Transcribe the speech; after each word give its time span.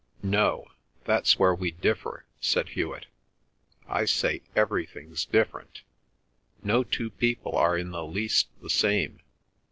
"No; 0.23 0.65
that's 1.03 1.37
where 1.37 1.53
we 1.53 1.69
differ," 1.69 2.25
said 2.39 2.69
Hewet. 2.69 3.05
"I 3.87 4.05
say 4.05 4.41
everything's 4.55 5.25
different. 5.25 5.83
No 6.63 6.83
two 6.83 7.11
people 7.11 7.55
are 7.55 7.77
in 7.77 7.91
the 7.91 8.03
least 8.03 8.47
the 8.63 8.69
same. 8.71 9.19